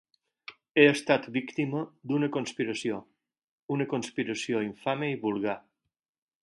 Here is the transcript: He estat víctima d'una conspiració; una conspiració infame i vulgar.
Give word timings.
He 0.77 0.85
estat 0.91 1.27
víctima 1.35 1.83
d'una 2.11 2.31
conspiració; 2.39 2.99
una 3.77 3.87
conspiració 3.95 4.65
infame 4.71 5.13
i 5.17 5.21
vulgar. 5.29 5.59